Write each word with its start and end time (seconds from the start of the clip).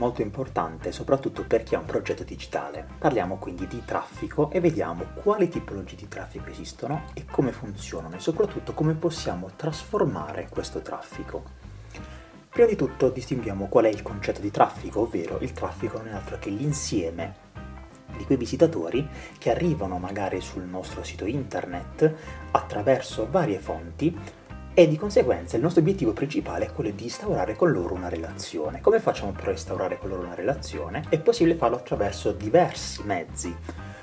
molto 0.00 0.22
importante 0.22 0.92
soprattutto 0.92 1.44
per 1.44 1.62
chi 1.62 1.74
ha 1.74 1.78
un 1.78 1.84
progetto 1.84 2.24
digitale. 2.24 2.86
Parliamo 2.98 3.36
quindi 3.36 3.66
di 3.66 3.82
traffico 3.84 4.50
e 4.50 4.58
vediamo 4.58 5.04
quali 5.22 5.48
tipologie 5.48 5.94
di 5.94 6.08
traffico 6.08 6.48
esistono 6.48 7.04
e 7.12 7.26
come 7.26 7.52
funzionano 7.52 8.16
e 8.16 8.18
soprattutto 8.18 8.72
come 8.72 8.94
possiamo 8.94 9.50
trasformare 9.54 10.48
questo 10.48 10.80
traffico. 10.80 11.58
Prima 12.48 12.66
di 12.66 12.76
tutto 12.76 13.10
distinguiamo 13.10 13.66
qual 13.68 13.84
è 13.84 13.88
il 13.88 14.02
concetto 14.02 14.40
di 14.40 14.50
traffico, 14.50 15.00
ovvero 15.00 15.38
il 15.40 15.52
traffico 15.52 15.98
non 15.98 16.08
è 16.08 16.12
altro 16.12 16.38
che 16.38 16.48
l'insieme 16.48 17.48
di 18.16 18.24
quei 18.24 18.38
visitatori 18.38 19.06
che 19.38 19.50
arrivano 19.50 19.98
magari 19.98 20.40
sul 20.40 20.64
nostro 20.64 21.04
sito 21.04 21.26
internet 21.26 22.12
attraverso 22.52 23.28
varie 23.30 23.58
fonti 23.58 24.16
e 24.72 24.86
di 24.86 24.96
conseguenza 24.96 25.56
il 25.56 25.62
nostro 25.62 25.80
obiettivo 25.80 26.12
principale 26.12 26.66
è 26.66 26.72
quello 26.72 26.90
di 26.90 27.04
instaurare 27.04 27.56
con 27.56 27.72
loro 27.72 27.94
una 27.94 28.08
relazione. 28.08 28.80
Come 28.80 29.00
facciamo 29.00 29.32
per 29.32 29.48
instaurare 29.48 29.98
con 29.98 30.08
loro 30.08 30.22
una 30.22 30.34
relazione? 30.34 31.04
È 31.08 31.18
possibile 31.18 31.56
farlo 31.56 31.76
attraverso 31.76 32.32
diversi 32.32 33.02
mezzi, 33.02 33.54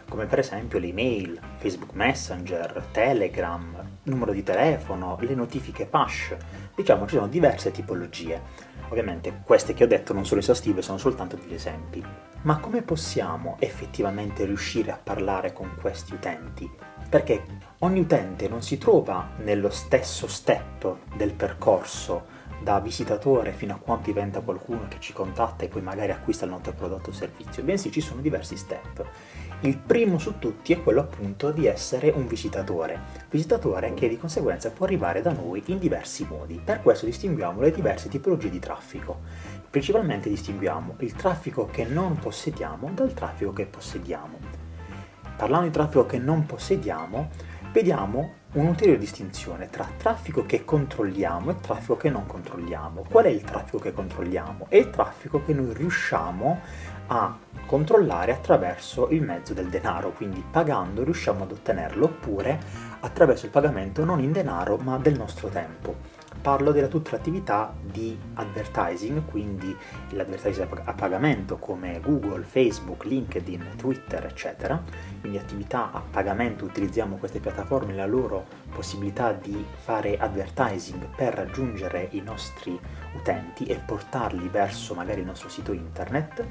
come 0.09 0.25
per 0.25 0.39
esempio 0.39 0.77
le 0.79 0.87
email, 0.87 1.39
Facebook 1.57 1.93
Messenger, 1.93 2.83
Telegram, 2.91 3.97
numero 4.03 4.31
di 4.31 4.43
telefono, 4.43 5.17
le 5.21 5.35
notifiche 5.35 5.85
push. 5.85 6.35
Diciamo 6.75 7.07
ci 7.07 7.15
sono 7.15 7.27
diverse 7.27 7.71
tipologie. 7.71 8.41
Ovviamente 8.89 9.41
queste 9.43 9.73
che 9.73 9.85
ho 9.85 9.87
detto 9.87 10.13
non 10.13 10.25
sono 10.25 10.41
esaustive, 10.41 10.81
sono 10.81 10.97
soltanto 10.97 11.37
degli 11.37 11.53
esempi. 11.53 12.03
Ma 12.41 12.59
come 12.59 12.81
possiamo 12.81 13.55
effettivamente 13.59 14.45
riuscire 14.45 14.91
a 14.91 14.99
parlare 15.01 15.53
con 15.53 15.75
questi 15.79 16.13
utenti? 16.13 16.69
Perché 17.09 17.41
ogni 17.79 18.01
utente 18.01 18.49
non 18.49 18.61
si 18.61 18.77
trova 18.77 19.29
nello 19.37 19.69
stesso 19.69 20.27
step 20.27 20.95
del 21.15 21.33
percorso 21.33 22.35
da 22.61 22.79
visitatore 22.79 23.53
fino 23.53 23.73
a 23.73 23.77
quando 23.77 24.05
diventa 24.05 24.41
qualcuno 24.41 24.87
che 24.89 24.99
ci 24.99 25.13
contatta 25.13 25.63
e 25.63 25.67
poi 25.67 25.81
magari 25.81 26.11
acquista 26.11 26.45
il 26.45 26.51
nostro 26.51 26.73
prodotto 26.73 27.11
o 27.11 27.13
servizio, 27.13 27.63
bensì 27.63 27.91
ci 27.91 28.01
sono 28.01 28.19
diversi 28.19 28.57
step. 28.57 29.05
Il 29.61 29.77
primo 29.77 30.19
su 30.19 30.37
tutti 30.37 30.73
è 30.73 30.83
quello 30.83 30.99
appunto 30.99 31.51
di 31.51 31.65
essere 31.65 32.09
un 32.09 32.27
visitatore, 32.27 32.99
visitatore 33.29 33.93
che 33.93 34.07
di 34.09 34.17
conseguenza 34.17 34.69
può 34.69 34.85
arrivare 34.85 35.21
da 35.21 35.31
noi 35.31 35.63
in 35.67 35.79
diversi 35.79 36.27
modi. 36.29 36.61
Per 36.63 36.81
questo 36.81 37.05
distinguiamo 37.05 37.61
le 37.61 37.71
diverse 37.71 38.09
tipologie 38.09 38.49
di 38.49 38.59
traffico. 38.59 39.21
Principalmente 39.69 40.29
distinguiamo 40.29 40.95
il 40.99 41.13
traffico 41.13 41.67
che 41.67 41.85
non 41.85 42.17
possediamo 42.17 42.89
dal 42.93 43.13
traffico 43.13 43.53
che 43.53 43.65
possediamo 43.65 44.36
parlando 45.37 45.67
di 45.67 45.71
traffico 45.71 46.05
che 46.05 46.17
non 46.17 46.45
possediamo, 46.45 47.29
vediamo 47.71 48.33
un'ulteriore 48.53 48.97
distinzione 48.97 49.69
tra 49.69 49.87
traffico 49.97 50.45
che 50.45 50.65
controlliamo 50.65 51.51
e 51.51 51.55
traffico 51.61 51.95
che 51.95 52.09
non 52.09 52.25
controlliamo. 52.25 53.05
Qual 53.09 53.25
è 53.25 53.29
il 53.29 53.41
traffico 53.41 53.77
che 53.77 53.93
controlliamo? 53.93 54.65
È 54.67 54.77
il 54.77 54.89
traffico 54.89 55.43
che 55.43 55.53
noi 55.53 55.73
riusciamo 55.73 56.59
a 57.07 57.37
controllare 57.67 58.31
attraverso 58.31 59.09
il 59.09 59.21
mezzo 59.21 59.53
del 59.53 59.69
denaro, 59.69 60.11
quindi 60.11 60.43
pagando 60.49 61.03
riusciamo 61.03 61.43
ad 61.43 61.51
ottenerlo, 61.51 62.05
oppure 62.05 62.59
attraverso 63.01 63.45
il 63.45 63.51
pagamento 63.51 64.03
non 64.03 64.19
in 64.21 64.31
denaro 64.31 64.77
ma 64.77 64.97
del 64.97 65.15
nostro 65.15 65.49
tempo 65.49 66.16
parlo 66.41 66.71
della 66.71 66.87
tutta 66.87 67.11
l'attività 67.11 67.73
di 67.81 68.17
advertising, 68.35 69.25
quindi 69.25 69.75
l'advertising 70.09 70.81
a 70.83 70.93
pagamento 70.93 71.57
come 71.57 71.99
Google, 71.99 72.43
Facebook, 72.43 73.03
LinkedIn, 73.05 73.73
Twitter, 73.77 74.25
eccetera. 74.25 74.81
Quindi 75.19 75.37
attività 75.37 75.91
a 75.91 76.01
pagamento, 76.01 76.65
utilizziamo 76.65 77.17
queste 77.17 77.39
piattaforme, 77.39 77.93
la 77.93 78.05
loro 78.05 78.45
possibilità 78.73 79.33
di 79.33 79.65
fare 79.75 80.17
advertising 80.17 81.07
per 81.15 81.33
raggiungere 81.33 82.07
i 82.11 82.21
nostri 82.21 82.79
utenti 83.15 83.65
e 83.65 83.75
portarli 83.75 84.47
verso 84.49 84.93
magari 84.93 85.21
il 85.21 85.25
nostro 85.25 85.49
sito 85.49 85.71
internet 85.71 86.45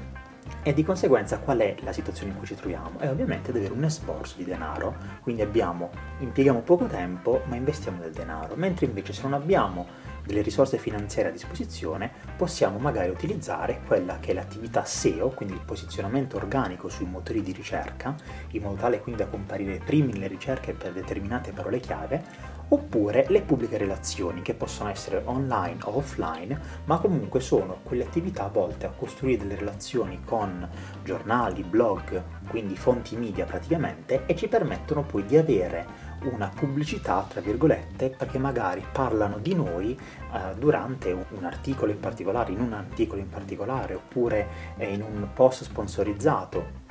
e 0.63 0.73
di 0.73 0.83
conseguenza 0.83 1.39
qual 1.39 1.59
è 1.59 1.75
la 1.81 1.91
situazione 1.91 2.31
in 2.31 2.37
cui 2.37 2.47
ci 2.47 2.55
troviamo? 2.55 2.99
È 2.99 3.09
ovviamente 3.09 3.51
ad 3.51 3.57
avere 3.57 3.73
un 3.73 3.83
esborso 3.83 4.35
di 4.37 4.45
denaro, 4.45 4.95
quindi 5.21 5.41
abbiamo, 5.41 5.89
impieghiamo 6.19 6.61
poco 6.61 6.85
tempo 6.85 7.41
ma 7.45 7.55
investiamo 7.55 8.01
del 8.01 8.11
denaro, 8.11 8.55
mentre 8.55 8.85
invece 8.85 9.13
se 9.13 9.21
non 9.23 9.33
abbiamo 9.33 10.05
delle 10.27 10.41
risorse 10.41 10.77
finanziarie 10.77 11.31
a 11.31 11.33
disposizione 11.33 12.11
possiamo 12.35 12.77
magari 12.77 13.09
utilizzare 13.09 13.79
quella 13.87 14.19
che 14.19 14.31
è 14.31 14.33
l'attività 14.33 14.83
SEO, 14.83 15.29
quindi 15.29 15.55
il 15.55 15.61
posizionamento 15.65 16.35
organico 16.35 16.89
sui 16.89 17.05
motori 17.05 17.41
di 17.41 17.53
ricerca, 17.53 18.13
in 18.49 18.61
modo 18.61 18.75
tale 18.75 18.99
quindi 18.99 19.23
da 19.23 19.29
comparire 19.29 19.79
primi 19.83 20.11
nelle 20.11 20.27
ricerche 20.27 20.73
per 20.73 20.91
determinate 20.91 21.51
parole 21.51 21.79
chiave, 21.79 22.55
oppure 22.69 23.25
le 23.29 23.41
pubbliche 23.41 23.77
relazioni 23.77 24.41
che 24.41 24.53
possono 24.53 24.89
essere 24.89 25.21
online 25.25 25.77
o 25.83 25.97
offline, 25.97 26.59
ma 26.85 26.97
comunque 26.97 27.39
sono 27.39 27.79
quelle 27.83 28.03
attività 28.03 28.47
volte 28.47 28.85
a 28.85 28.89
costruire 28.89 29.39
delle 29.43 29.55
relazioni 29.55 30.21
con 30.25 30.67
giornali, 31.03 31.63
blog, 31.63 32.21
quindi 32.47 32.75
fonti 32.75 33.15
media 33.15 33.45
praticamente, 33.45 34.25
e 34.25 34.35
ci 34.35 34.47
permettono 34.47 35.03
poi 35.03 35.25
di 35.25 35.37
avere 35.37 36.05
una 36.23 36.51
pubblicità, 36.53 37.25
tra 37.29 37.41
virgolette, 37.41 38.09
perché 38.09 38.39
magari 38.39 38.83
parlano 38.91 39.37
di 39.37 39.53
noi 39.53 39.97
eh, 39.97 40.55
durante 40.57 41.11
un 41.11 41.43
articolo 41.45 41.91
in 41.91 41.99
particolare, 41.99 42.51
in 42.51 42.59
un 42.59 42.73
articolo 42.73 43.21
in 43.21 43.29
particolare, 43.29 43.93
oppure 43.93 44.47
eh, 44.77 44.93
in 44.93 45.01
un 45.01 45.27
post 45.33 45.63
sponsorizzato. 45.63 46.85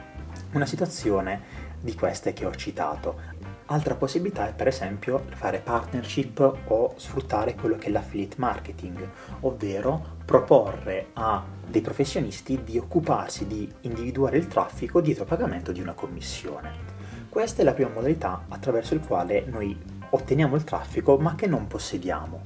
Una 0.53 0.67
situazione 0.67 1.66
di 1.87 1.95
queste 1.95 2.33
che 2.33 2.45
ho 2.45 2.55
citato. 2.55 3.45
Altra 3.67 3.95
possibilità 3.95 4.49
è 4.49 4.53
per 4.53 4.67
esempio 4.67 5.25
fare 5.31 5.61
partnership 5.61 6.59
o 6.67 6.95
sfruttare 6.97 7.55
quello 7.55 7.77
che 7.77 7.87
è 7.87 7.91
l'affiliate 7.91 8.37
marketing, 8.39 9.09
ovvero 9.41 10.17
proporre 10.25 11.07
a 11.15 11.43
dei 11.67 11.81
professionisti 11.81 12.63
di 12.65 12.77
occuparsi 12.77 13.47
di 13.47 13.73
individuare 13.83 14.37
il 14.37 14.49
traffico 14.49 15.01
dietro 15.01 15.25
pagamento 15.25 15.73
di 15.73 15.81
una 15.81 15.95
commissione. 15.95 16.95
Questa 17.29 17.63
è 17.63 17.65
la 17.65 17.73
prima 17.73 17.91
modalità 17.91 18.45
attraverso 18.49 18.95
il 18.95 19.01
quale 19.01 19.45
noi 19.47 19.79
otteniamo 20.11 20.57
il 20.57 20.65
traffico 20.65 21.17
ma 21.17 21.35
che 21.35 21.47
non 21.47 21.67
possediamo 21.67 22.43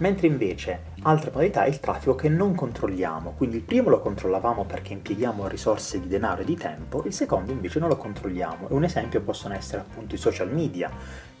mentre 0.00 0.26
invece 0.26 0.88
altra 1.02 1.30
modalità 1.30 1.64
è 1.64 1.68
il 1.68 1.80
traffico 1.80 2.14
che 2.14 2.28
non 2.28 2.54
controlliamo, 2.54 3.34
quindi 3.36 3.56
il 3.56 3.62
primo 3.62 3.88
lo 3.90 4.00
controllavamo 4.00 4.64
perché 4.64 4.92
impieghiamo 4.92 5.46
risorse 5.46 6.00
di 6.00 6.08
denaro 6.08 6.42
e 6.42 6.44
di 6.44 6.56
tempo, 6.56 7.02
il 7.04 7.12
secondo 7.12 7.52
invece 7.52 7.78
non 7.78 7.88
lo 7.88 7.96
controlliamo. 7.96 8.68
E 8.68 8.74
un 8.74 8.84
esempio 8.84 9.20
possono 9.20 9.54
essere 9.54 9.82
appunto 9.82 10.14
i 10.14 10.18
social 10.18 10.52
media, 10.52 10.90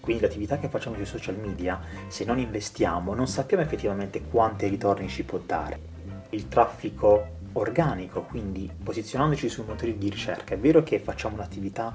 quindi 0.00 0.22
l'attività 0.22 0.58
che 0.58 0.68
facciamo 0.68 0.96
sui 0.96 1.06
social 1.06 1.38
media, 1.38 1.80
se 2.08 2.24
non 2.24 2.38
investiamo 2.38 3.14
non 3.14 3.26
sappiamo 3.26 3.62
effettivamente 3.62 4.22
quanti 4.22 4.66
ritorni 4.68 5.08
ci 5.08 5.24
può 5.24 5.38
dare. 5.38 5.88
Il 6.30 6.48
traffico 6.48 7.38
organico, 7.54 8.22
quindi 8.22 8.70
posizionandoci 8.82 9.48
sui 9.48 9.64
motori 9.66 9.96
di 9.98 10.08
ricerca, 10.08 10.54
è 10.54 10.58
vero 10.58 10.82
che 10.82 11.00
facciamo 11.00 11.34
un'attività 11.36 11.94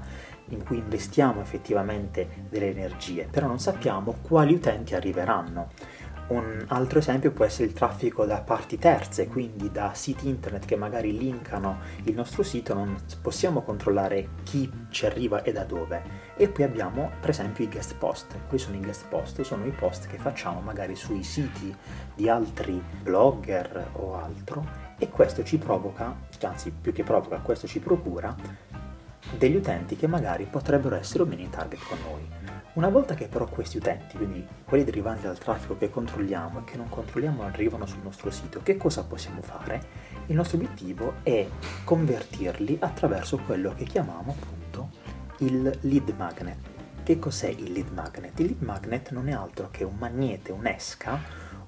in 0.50 0.62
cui 0.62 0.78
investiamo 0.78 1.40
effettivamente 1.40 2.28
delle 2.48 2.70
energie, 2.70 3.26
però 3.30 3.46
non 3.46 3.58
sappiamo 3.58 4.16
quali 4.20 4.54
utenti 4.54 4.94
arriveranno 4.94 5.70
un 6.28 6.64
altro 6.68 6.98
esempio 6.98 7.30
può 7.30 7.44
essere 7.44 7.68
il 7.68 7.72
traffico 7.72 8.24
da 8.24 8.40
parti 8.40 8.78
terze, 8.78 9.28
quindi 9.28 9.70
da 9.70 9.92
siti 9.94 10.28
internet 10.28 10.64
che 10.64 10.76
magari 10.76 11.16
linkano 11.16 11.78
il 12.04 12.14
nostro 12.14 12.42
sito, 12.42 12.74
non 12.74 12.96
possiamo 13.22 13.62
controllare 13.62 14.28
chi 14.42 14.70
ci 14.90 15.06
arriva 15.06 15.42
e 15.42 15.52
da 15.52 15.64
dove. 15.64 16.02
E 16.36 16.48
poi 16.48 16.64
abbiamo 16.64 17.12
per 17.20 17.30
esempio 17.30 17.64
i 17.64 17.68
guest 17.68 17.94
post. 17.94 18.34
Qui 18.48 18.58
sono 18.58 18.76
i 18.76 18.80
guest 18.80 19.06
post, 19.08 19.40
sono 19.42 19.64
i 19.66 19.70
post 19.70 20.08
che 20.08 20.18
facciamo 20.18 20.60
magari 20.60 20.96
sui 20.96 21.22
siti 21.22 21.74
di 22.14 22.28
altri 22.28 22.82
blogger 23.02 23.90
o 23.92 24.16
altro 24.16 24.84
e 24.98 25.08
questo 25.08 25.44
ci 25.44 25.58
provoca, 25.58 26.14
anzi 26.42 26.70
più 26.72 26.92
che 26.92 27.02
provoca, 27.02 27.38
questo 27.38 27.66
ci 27.66 27.80
procura 27.80 28.34
degli 29.36 29.56
utenti 29.56 29.96
che 29.96 30.06
magari 30.06 30.44
potrebbero 30.44 30.96
essere 30.96 31.22
o 31.22 31.26
meno 31.26 31.42
in 31.42 31.50
target 31.50 31.80
con 31.86 31.98
noi. 32.08 32.45
Una 32.76 32.90
volta 32.90 33.14
che 33.14 33.26
però 33.26 33.46
questi 33.46 33.78
utenti, 33.78 34.18
quindi 34.18 34.46
quelli 34.66 34.84
derivanti 34.84 35.22
dal 35.22 35.38
traffico 35.38 35.78
che 35.78 35.88
controlliamo 35.88 36.58
e 36.58 36.64
che 36.64 36.76
non 36.76 36.90
controlliamo 36.90 37.42
arrivano 37.42 37.86
sul 37.86 38.02
nostro 38.02 38.30
sito, 38.30 38.60
che 38.62 38.76
cosa 38.76 39.02
possiamo 39.04 39.40
fare? 39.40 39.80
Il 40.26 40.34
nostro 40.34 40.58
obiettivo 40.58 41.14
è 41.22 41.48
convertirli 41.84 42.76
attraverso 42.78 43.38
quello 43.38 43.72
che 43.74 43.84
chiamiamo 43.84 44.36
appunto 44.38 44.90
il 45.38 45.74
lead 45.80 46.10
magnet. 46.18 46.58
Che 47.02 47.18
cos'è 47.18 47.48
il 47.48 47.72
lead 47.72 47.88
magnet? 47.92 48.38
Il 48.40 48.46
lead 48.48 48.60
magnet 48.60 49.10
non 49.10 49.28
è 49.28 49.32
altro 49.32 49.70
che 49.70 49.82
un 49.82 49.96
magnete, 49.96 50.52
un'esca, 50.52 51.18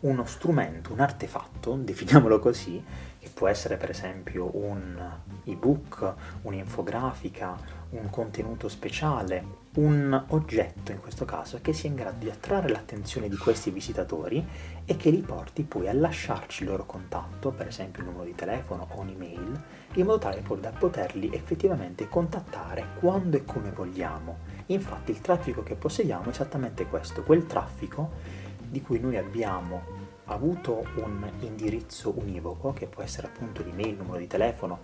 uno 0.00 0.26
strumento, 0.26 0.92
un 0.92 1.00
artefatto, 1.00 1.72
definiamolo 1.80 2.38
così, 2.38 2.84
che 3.28 3.34
può 3.34 3.48
essere 3.48 3.76
per 3.76 3.90
esempio 3.90 4.50
un 4.56 4.98
ebook, 5.44 6.14
un'infografica, 6.42 7.56
un 7.90 8.08
contenuto 8.10 8.68
speciale, 8.68 9.66
un 9.74 10.24
oggetto 10.28 10.92
in 10.92 11.00
questo 11.00 11.24
caso 11.24 11.58
che 11.60 11.72
sia 11.72 11.88
in 11.88 11.94
grado 11.94 12.18
di 12.18 12.30
attrarre 12.30 12.68
l'attenzione 12.68 13.28
di 13.28 13.36
questi 13.36 13.70
visitatori 13.70 14.44
e 14.84 14.96
che 14.96 15.10
li 15.10 15.20
porti 15.20 15.62
poi 15.62 15.88
a 15.88 15.92
lasciarci 15.92 16.62
il 16.62 16.70
loro 16.70 16.86
contatto, 16.86 17.50
per 17.50 17.68
esempio 17.68 18.02
il 18.02 18.08
numero 18.08 18.24
di 18.24 18.34
telefono 18.34 18.88
o 18.90 19.00
un'email, 19.00 19.62
in 19.94 20.06
modo 20.06 20.18
tale 20.18 20.42
da 20.60 20.70
poterli 20.70 21.30
effettivamente 21.32 22.08
contattare 22.08 22.86
quando 22.98 23.36
e 23.36 23.44
come 23.44 23.70
vogliamo. 23.70 24.56
Infatti 24.66 25.12
il 25.12 25.20
traffico 25.20 25.62
che 25.62 25.74
possediamo 25.74 26.24
è 26.24 26.28
esattamente 26.28 26.86
questo, 26.86 27.22
quel 27.22 27.46
traffico 27.46 28.46
di 28.68 28.82
cui 28.82 29.00
noi 29.00 29.16
abbiamo 29.16 29.97
avuto 30.28 30.84
un 30.96 31.30
indirizzo 31.40 32.12
univoco, 32.16 32.72
che 32.72 32.86
può 32.86 33.02
essere 33.02 33.26
appunto 33.28 33.62
l'email, 33.62 33.88
il 33.88 33.96
numero 33.96 34.18
di 34.18 34.26
telefono, 34.26 34.80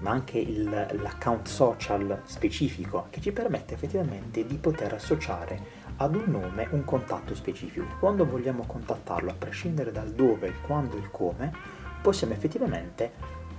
ma 0.00 0.10
anche 0.10 0.38
il, 0.38 0.64
l'account 0.64 1.46
social 1.46 2.22
specifico, 2.24 3.06
che 3.10 3.20
ci 3.20 3.32
permette 3.32 3.74
effettivamente 3.74 4.46
di 4.46 4.56
poter 4.56 4.94
associare 4.94 5.86
ad 5.96 6.14
un 6.14 6.24
nome 6.26 6.68
un 6.70 6.84
contatto 6.84 7.34
specifico. 7.34 7.86
Quando 7.98 8.24
vogliamo 8.24 8.64
contattarlo, 8.66 9.30
a 9.30 9.34
prescindere 9.34 9.90
dal 9.90 10.12
dove, 10.12 10.48
il 10.48 10.60
quando 10.60 10.96
e 10.96 11.00
il 11.00 11.10
come, 11.10 11.52
possiamo 12.00 12.32
effettivamente 12.32 13.12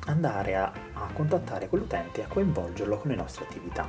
andare 0.05 0.55
a, 0.55 0.71
a 0.93 1.09
contattare 1.13 1.67
quell'utente 1.67 2.21
e 2.21 2.23
a 2.23 2.27
coinvolgerlo 2.27 2.97
con 2.97 3.11
le 3.11 3.17
nostre 3.17 3.45
attività. 3.45 3.87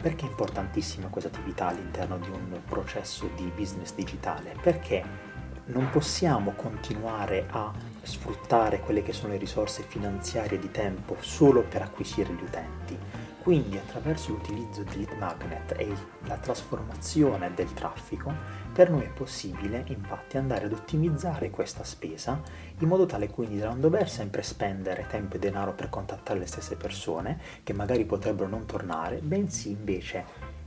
Perché 0.00 0.26
è 0.26 0.28
importantissima 0.28 1.08
questa 1.08 1.30
attività 1.30 1.68
all'interno 1.68 2.18
di 2.18 2.28
un 2.28 2.60
processo 2.68 3.28
di 3.34 3.50
business 3.56 3.94
digitale? 3.94 4.54
Perché 4.62 5.27
non 5.68 5.90
possiamo 5.90 6.52
continuare 6.52 7.46
a 7.50 7.72
sfruttare 8.02 8.80
quelle 8.80 9.02
che 9.02 9.12
sono 9.12 9.32
le 9.32 9.38
risorse 9.38 9.82
finanziarie 9.82 10.58
di 10.58 10.70
tempo 10.70 11.16
solo 11.20 11.62
per 11.62 11.82
acquisire 11.82 12.32
gli 12.32 12.42
utenti. 12.42 12.96
Quindi 13.42 13.78
attraverso 13.78 14.32
l'utilizzo 14.32 14.82
di 14.82 14.96
lead 14.96 15.16
magnet 15.18 15.74
e 15.78 15.90
la 16.26 16.36
trasformazione 16.36 17.52
del 17.54 17.72
traffico, 17.72 18.32
per 18.72 18.90
noi 18.90 19.04
è 19.04 19.10
possibile 19.10 19.84
infatti 19.88 20.36
andare 20.36 20.66
ad 20.66 20.72
ottimizzare 20.72 21.48
questa 21.50 21.82
spesa 21.82 22.40
in 22.78 22.88
modo 22.88 23.06
tale 23.06 23.28
quindi 23.30 23.58
da 23.58 23.68
non 23.68 23.80
dover 23.80 24.08
sempre 24.10 24.42
spendere 24.42 25.06
tempo 25.08 25.36
e 25.36 25.38
denaro 25.38 25.72
per 25.72 25.88
contattare 25.88 26.38
le 26.38 26.46
stesse 26.46 26.76
persone 26.76 27.40
che 27.62 27.72
magari 27.72 28.04
potrebbero 28.04 28.48
non 28.48 28.66
tornare, 28.66 29.18
bensì 29.18 29.70
invece 29.70 30.57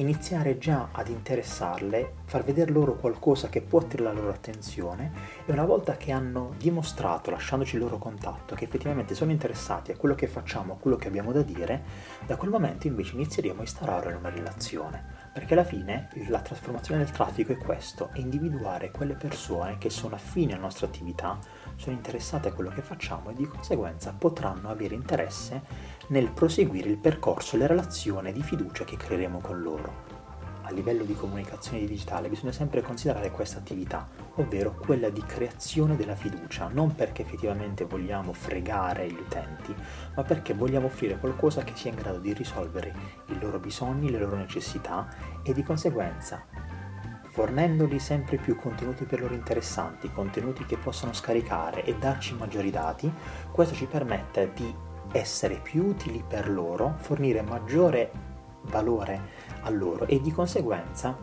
iniziare 0.00 0.58
già 0.58 0.90
ad 0.92 1.08
interessarle, 1.08 2.14
far 2.24 2.44
vedere 2.44 2.70
loro 2.70 2.94
qualcosa 2.94 3.48
che 3.48 3.60
può 3.60 3.80
attirare 3.80 4.14
la 4.14 4.20
loro 4.20 4.32
attenzione 4.32 5.10
e 5.44 5.50
una 5.50 5.64
volta 5.64 5.96
che 5.96 6.12
hanno 6.12 6.54
dimostrato, 6.56 7.30
lasciandoci 7.30 7.74
il 7.74 7.82
loro 7.82 7.98
contatto, 7.98 8.54
che 8.54 8.64
effettivamente 8.64 9.16
sono 9.16 9.32
interessati 9.32 9.90
a 9.90 9.96
quello 9.96 10.14
che 10.14 10.28
facciamo, 10.28 10.74
a 10.74 10.76
quello 10.76 10.96
che 10.96 11.08
abbiamo 11.08 11.32
da 11.32 11.42
dire, 11.42 11.82
da 12.26 12.36
quel 12.36 12.50
momento 12.50 12.86
invece 12.86 13.14
inizieremo 13.14 13.58
a 13.58 13.62
instaurare 13.62 14.14
una 14.14 14.30
relazione. 14.30 15.16
Perché 15.32 15.54
alla 15.54 15.64
fine 15.64 16.08
la 16.28 16.40
trasformazione 16.40 17.02
del 17.02 17.12
traffico 17.12 17.52
è 17.52 17.56
questo, 17.56 18.10
è 18.12 18.18
individuare 18.18 18.90
quelle 18.90 19.14
persone 19.14 19.78
che 19.78 19.90
sono 19.90 20.14
affini 20.14 20.52
alla 20.52 20.62
nostra 20.62 20.86
attività, 20.86 21.38
sono 21.78 21.94
interessate 21.94 22.48
a 22.48 22.52
quello 22.52 22.70
che 22.70 22.82
facciamo 22.82 23.30
e 23.30 23.34
di 23.34 23.46
conseguenza 23.46 24.12
potranno 24.16 24.68
avere 24.68 24.96
interesse 24.96 25.62
nel 26.08 26.30
proseguire 26.30 26.90
il 26.90 26.98
percorso 26.98 27.54
e 27.54 27.60
la 27.60 27.66
relazione 27.66 28.32
di 28.32 28.42
fiducia 28.42 28.84
che 28.84 28.96
creeremo 28.96 29.38
con 29.38 29.62
loro. 29.62 30.16
A 30.62 30.72
livello 30.72 31.04
di 31.04 31.14
comunicazione 31.14 31.86
digitale 31.86 32.28
bisogna 32.28 32.52
sempre 32.52 32.82
considerare 32.82 33.30
questa 33.30 33.58
attività, 33.58 34.06
ovvero 34.34 34.74
quella 34.74 35.08
di 35.08 35.22
creazione 35.22 35.96
della 35.96 36.16
fiducia, 36.16 36.68
non 36.68 36.94
perché 36.94 37.22
effettivamente 37.22 37.84
vogliamo 37.86 38.34
fregare 38.34 39.08
gli 39.08 39.18
utenti, 39.18 39.74
ma 40.14 40.22
perché 40.24 40.52
vogliamo 40.52 40.86
offrire 40.86 41.18
qualcosa 41.18 41.62
che 41.62 41.72
sia 41.74 41.90
in 41.90 41.96
grado 41.96 42.18
di 42.18 42.34
risolvere 42.34 42.92
i 43.28 43.38
loro 43.40 43.58
bisogni, 43.58 44.10
le 44.10 44.18
loro 44.18 44.36
necessità 44.36 45.08
e 45.42 45.54
di 45.54 45.62
conseguenza 45.62 46.44
fornendoli 47.38 48.00
sempre 48.00 48.36
più 48.36 48.56
contenuti 48.56 49.04
per 49.04 49.20
loro 49.20 49.32
interessanti, 49.32 50.10
contenuti 50.10 50.66
che 50.66 50.76
possono 50.76 51.12
scaricare 51.12 51.84
e 51.84 51.94
darci 51.94 52.34
maggiori 52.34 52.72
dati, 52.72 53.08
questo 53.52 53.76
ci 53.76 53.86
permette 53.86 54.50
di 54.56 54.74
essere 55.12 55.60
più 55.62 55.84
utili 55.84 56.24
per 56.26 56.50
loro, 56.50 56.96
fornire 56.98 57.42
maggiore 57.42 58.10
valore 58.62 59.20
a 59.60 59.70
loro 59.70 60.08
e 60.08 60.20
di 60.20 60.32
conseguenza 60.32 61.16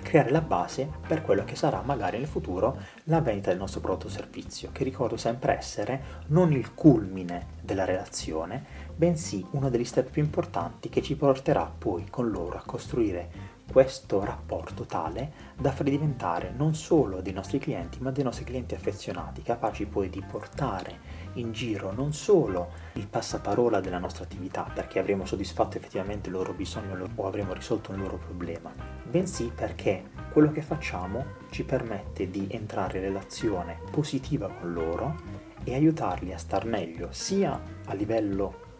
creare 0.00 0.30
la 0.30 0.40
base 0.40 0.88
per 1.06 1.20
quello 1.20 1.44
che 1.44 1.54
sarà 1.54 1.82
magari 1.82 2.16
nel 2.16 2.26
futuro 2.26 2.78
la 3.04 3.20
vendita 3.20 3.50
del 3.50 3.58
nostro 3.58 3.80
prodotto 3.80 4.06
o 4.06 4.10
servizio, 4.10 4.70
che 4.72 4.84
ricordo 4.84 5.18
sempre 5.18 5.58
essere 5.58 6.02
non 6.28 6.52
il 6.52 6.72
culmine 6.72 7.60
della 7.62 7.84
relazione, 7.84 8.64
bensì 8.94 9.44
uno 9.52 9.70
degli 9.70 9.84
step 9.84 10.10
più 10.10 10.22
importanti 10.22 10.88
che 10.88 11.02
ci 11.02 11.16
porterà 11.16 11.72
poi 11.76 12.06
con 12.10 12.30
loro 12.30 12.58
a 12.58 12.62
costruire 12.66 13.52
questo 13.72 14.22
rapporto 14.22 14.84
tale 14.84 15.32
da 15.56 15.72
farli 15.72 15.92
diventare 15.92 16.52
non 16.54 16.74
solo 16.74 17.22
dei 17.22 17.32
nostri 17.32 17.58
clienti, 17.58 18.00
ma 18.00 18.10
dei 18.10 18.22
nostri 18.22 18.44
clienti 18.44 18.74
affezionati, 18.74 19.40
capaci 19.42 19.86
poi 19.86 20.10
di 20.10 20.22
portare 20.22 21.20
in 21.34 21.52
giro 21.52 21.92
non 21.92 22.12
solo 22.12 22.72
il 22.94 23.06
passaparola 23.06 23.80
della 23.80 23.98
nostra 23.98 24.24
attività, 24.24 24.70
perché 24.74 24.98
avremo 24.98 25.24
soddisfatto 25.24 25.78
effettivamente 25.78 26.28
il 26.28 26.34
loro 26.34 26.52
bisogno 26.52 27.08
o 27.14 27.26
avremo 27.26 27.54
risolto 27.54 27.92
un 27.92 28.00
loro 28.00 28.18
problema, 28.18 28.70
bensì 29.04 29.50
perché 29.54 30.10
quello 30.32 30.52
che 30.52 30.60
facciamo 30.60 31.24
ci 31.50 31.64
permette 31.64 32.28
di 32.28 32.48
entrare 32.50 32.98
in 32.98 33.04
relazione 33.04 33.78
positiva 33.90 34.50
con 34.50 34.72
loro 34.74 35.50
e 35.64 35.74
aiutarli 35.74 36.32
a 36.32 36.38
star 36.38 36.64
meglio 36.64 37.08
sia 37.10 37.60
a 37.86 37.94
livello 37.94 38.70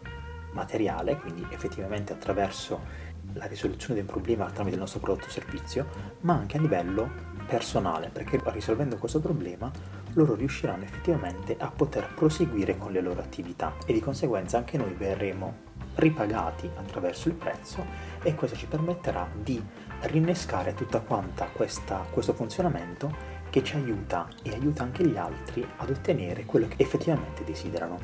materiale, 0.53 1.17
quindi 1.17 1.45
effettivamente 1.49 2.13
attraverso 2.13 3.11
la 3.33 3.45
risoluzione 3.45 3.95
del 3.95 4.05
problema 4.05 4.49
tramite 4.51 4.75
il 4.75 4.81
nostro 4.81 4.99
prodotto 4.99 5.27
o 5.27 5.31
servizio, 5.31 5.87
ma 6.21 6.33
anche 6.35 6.57
a 6.57 6.61
livello 6.61 7.09
personale, 7.47 8.09
perché 8.09 8.39
risolvendo 8.45 8.97
questo 8.97 9.19
problema 9.19 9.71
loro 10.13 10.35
riusciranno 10.35 10.83
effettivamente 10.83 11.55
a 11.57 11.69
poter 11.69 12.13
proseguire 12.13 12.77
con 12.77 12.91
le 12.91 13.01
loro 13.01 13.21
attività 13.21 13.73
e 13.85 13.93
di 13.93 13.99
conseguenza 13.99 14.57
anche 14.57 14.77
noi 14.77 14.93
verremo 14.93 15.71
ripagati 15.95 16.69
attraverso 16.75 17.27
il 17.27 17.35
prezzo 17.35 17.85
e 18.21 18.33
questo 18.35 18.55
ci 18.55 18.65
permetterà 18.65 19.27
di 19.33 19.61
rinnescare 20.01 20.73
tutta 20.73 20.99
quanta 20.99 21.45
questa, 21.45 22.05
questo 22.11 22.33
funzionamento 22.33 23.32
che 23.53 23.63
ci 23.63 23.75
aiuta 23.75 24.27
e 24.41 24.49
aiuta 24.49 24.81
anche 24.81 25.05
gli 25.05 25.15
altri 25.15 25.63
ad 25.77 25.91
ottenere 25.91 26.43
quello 26.43 26.67
che 26.67 26.81
effettivamente 26.81 27.43
desiderano. 27.43 27.99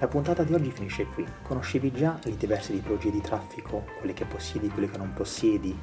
La 0.00 0.08
puntata 0.08 0.42
di 0.42 0.52
oggi 0.52 0.72
finisce 0.72 1.06
qui. 1.06 1.24
Conoscevi 1.42 1.92
già 1.92 2.18
le 2.24 2.36
diverse 2.36 2.72
tipologie 2.72 3.12
di 3.12 3.20
traffico, 3.20 3.84
quelle 3.98 4.14
che 4.14 4.24
possiedi, 4.24 4.66
quelle 4.66 4.90
che 4.90 4.98
non 4.98 5.12
possiedi 5.12 5.78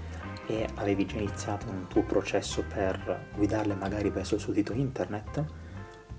e 0.46 0.68
avevi 0.76 1.06
già 1.06 1.16
iniziato 1.16 1.70
un 1.70 1.88
tuo 1.88 2.04
processo 2.04 2.66
per 2.68 3.30
guidarle 3.34 3.76
magari 3.76 4.10
verso 4.10 4.36
il 4.36 4.42
suo 4.42 4.52
sito 4.52 4.74
internet? 4.74 5.46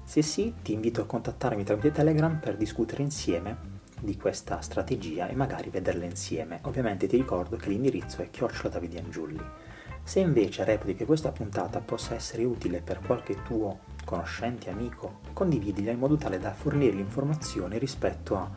Se 0.02 0.22
sì, 0.22 0.54
ti 0.62 0.72
invito 0.72 1.02
a 1.02 1.04
contattarmi 1.04 1.62
tramite 1.62 1.90
Telegram 1.90 2.38
per 2.38 2.56
discutere 2.56 3.02
insieme 3.02 3.74
di 4.00 4.16
questa 4.16 4.62
strategia 4.62 5.28
e 5.28 5.34
magari 5.34 5.68
vederla 5.68 6.06
insieme. 6.06 6.60
Ovviamente 6.62 7.06
ti 7.06 7.18
ricordo 7.18 7.56
che 7.56 7.68
l'indirizzo 7.68 8.22
è 8.22 8.30
chiocciola 8.30 8.70
Davidiangiulli. 8.70 9.65
Se 10.06 10.20
invece 10.20 10.62
reputi 10.62 10.94
che 10.94 11.04
questa 11.04 11.32
puntata 11.32 11.80
possa 11.80 12.14
essere 12.14 12.44
utile 12.44 12.80
per 12.80 13.00
qualche 13.00 13.42
tuo 13.42 13.80
conoscente, 14.04 14.70
amico, 14.70 15.18
condividila 15.32 15.90
in 15.90 15.98
modo 15.98 16.16
tale 16.16 16.38
da 16.38 16.52
fornire 16.52 16.94
l'informazione 16.94 17.76
rispetto 17.76 18.36
a 18.36 18.48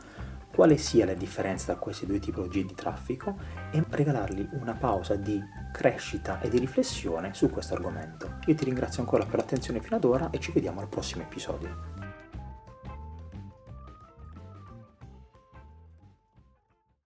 quale 0.53 0.77
sia 0.77 1.05
la 1.05 1.15
differenza 1.15 1.71
tra 1.71 1.81
queste 1.81 2.05
due 2.05 2.19
tipologie 2.19 2.65
di 2.65 2.75
traffico 2.75 3.35
e 3.71 3.83
regalargli 3.89 4.47
una 4.61 4.75
pausa 4.75 5.15
di 5.15 5.41
crescita 5.73 6.39
e 6.39 6.49
di 6.49 6.59
riflessione 6.59 7.33
su 7.33 7.49
questo 7.49 7.73
argomento. 7.73 8.37
Io 8.45 8.53
ti 8.53 8.65
ringrazio 8.65 9.01
ancora 9.01 9.25
per 9.25 9.39
l'attenzione 9.39 9.81
fino 9.81 9.95
ad 9.95 10.03
ora 10.03 10.29
e 10.29 10.39
ci 10.39 10.51
vediamo 10.51 10.81
al 10.81 10.87
prossimo 10.87 11.23
episodio. 11.23 11.98